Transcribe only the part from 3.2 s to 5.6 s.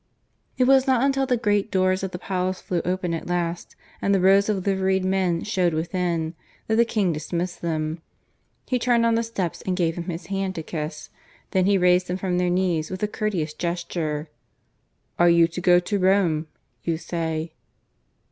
last, and the rows of liveried men